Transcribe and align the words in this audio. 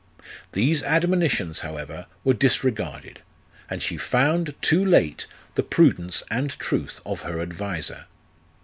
These 0.53 0.81
admonitions, 0.81 1.59
however, 1.59 2.07
were 2.23 2.33
disregarded, 2.33 3.19
and 3.69 3.83
she 3.83 3.97
found, 3.97 4.55
too 4.59 4.83
late, 4.83 5.27
the 5.53 5.61
prudence 5.61 6.23
and 6.31 6.49
truth 6.57 7.01
of 7.05 7.21
her 7.21 7.39
adviser. 7.39 8.05